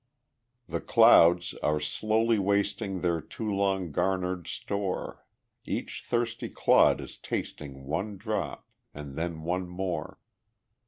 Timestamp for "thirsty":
6.03-6.49